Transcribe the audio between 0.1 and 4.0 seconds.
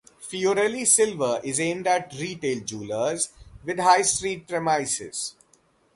Fiorelli Silver is aimed at retail jewellers with